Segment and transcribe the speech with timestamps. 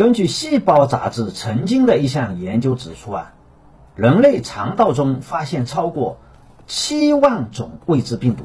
[0.00, 3.34] 根据《细胞》杂志曾经的一项研究指出啊，
[3.94, 6.16] 人类肠道中发现超过
[6.66, 8.44] 七万种未知病毒。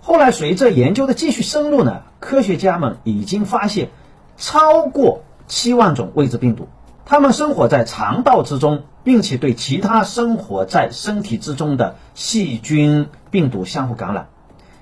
[0.00, 3.90] 后来随着研究的继续深入呢，科学家们已经发现
[4.36, 6.68] 超过七万种未知病毒，
[7.04, 14.28] 它们生活在肠道之中，并且对其他生活在身体之中的细菌、病毒相互感染，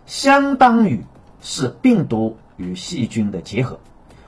[0.04, 1.06] 相当于
[1.40, 3.80] 是病毒与细菌的结合。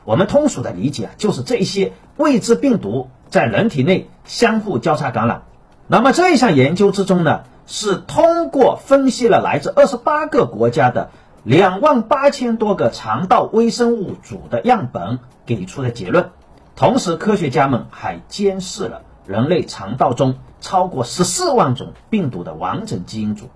[0.05, 5.43] 我们通俗的理解啊，就是这一些未知病毒在人体内相互交叉感染。
[5.87, 7.45] 那么这一项研究之中呢？
[7.67, 11.09] 是通过分析了来自二十八个国家的
[11.45, 16.29] 两万八千多个肠道微生物组的样本给出的结论。
[16.77, 23.49] 同时，科学家们还监视了人类肠道中超过十四万种病毒的完整基因组，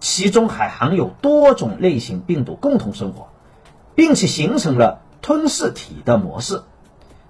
[0.00, 3.28] 其中还含有多种类型病毒共同生活，
[3.94, 6.60] 并且形成了吞噬体的模式。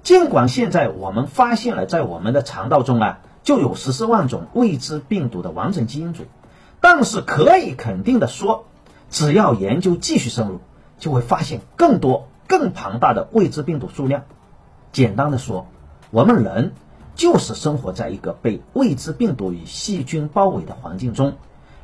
[0.02, 3.20] 尽管现在我们发现了在我们的肠道中啊。
[3.44, 6.24] 就有十四万种未知病毒的完整基因组，
[6.80, 8.64] 但是可以肯定的说，
[9.10, 10.60] 只要研究继续深入，
[10.98, 14.22] 就会发现更多、更庞大的未知病毒数量。
[14.92, 15.66] 简单的说，
[16.10, 16.72] 我们人
[17.16, 21.34] 就是生活在一个被未知病毒与细菌包围的环境中，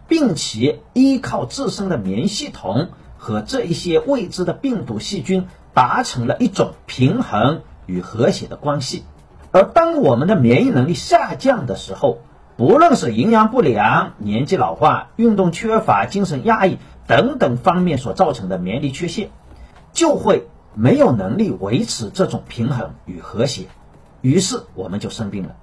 [0.08, 2.88] 并且依靠自身的免疫系统
[3.20, 9.04] 和这一些未知的病毒细菌达成了一种平衡与和谐的关系。
[9.52, 12.22] 而当我们的免疫能力下降的时候，
[12.56, 19.30] 不论是营养不良、年纪老化、运动缺乏、精神压抑等等方面所造成的免疫力缺陷，
[19.92, 23.66] 就会没有能力维持这种平衡与和谐，
[24.22, 25.56] 于是我们就生病了。